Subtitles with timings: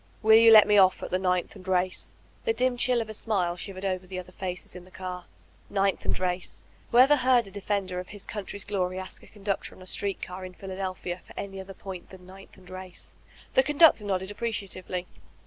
[0.23, 2.15] 'Will you let me off at Ninth and Race?*'
[2.45, 5.25] The dim chill of a smile shivered over the other faces in the car.
[5.69, 6.63] Ninth and Race!
[6.89, 10.19] Who ever heard a defender of his country's glory ask a conductor on a street
[10.19, 13.13] car in Philadelphia for any other point than Ninth and Race!
[13.53, 15.05] The conductor nodded appreciatively.